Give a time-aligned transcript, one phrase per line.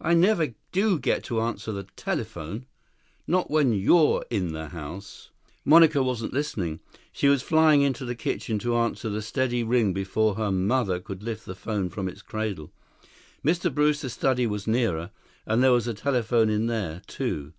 [0.00, 2.64] "I never do get to answer the telephone.
[3.26, 6.80] Not when you're in the house." 6 Monica wasn't listening.
[7.12, 11.22] She was flying into the kitchen to answer the steady ring before her mother could
[11.22, 12.72] lift the phone from its cradle.
[13.44, 13.70] Mr.
[13.70, 15.10] Brewster's study was nearer,
[15.44, 17.52] and there was a telephone in there, too.